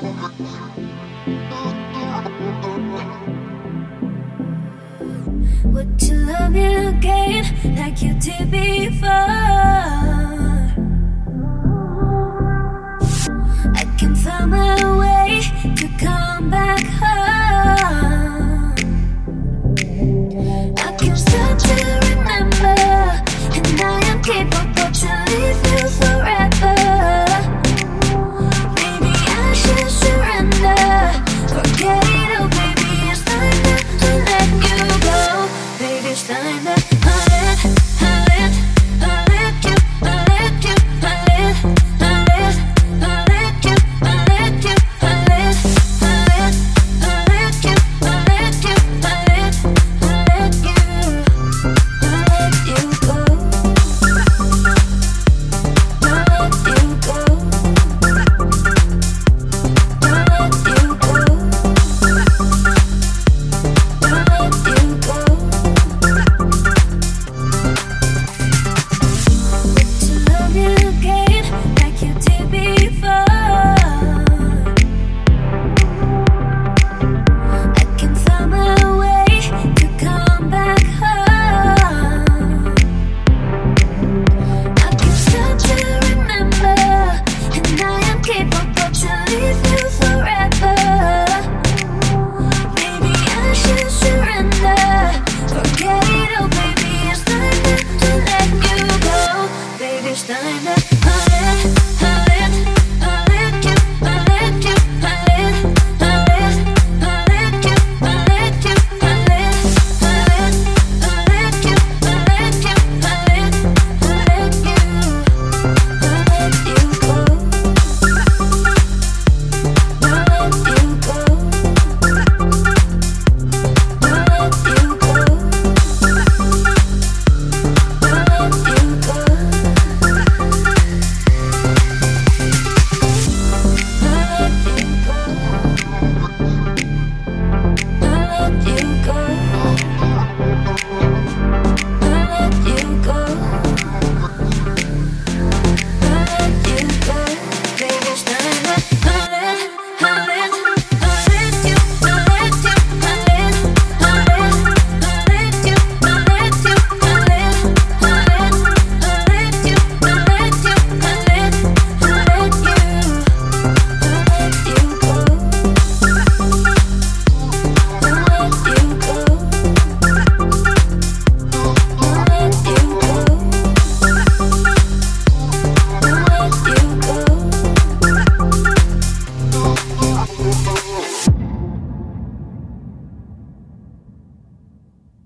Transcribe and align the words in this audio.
Would 0.00 0.06
you 6.02 6.14
love 6.14 6.52
me 6.52 6.86
again 6.86 7.76
like 7.76 8.00
you 8.00 8.14
did 8.14 8.48
before? 8.48 9.37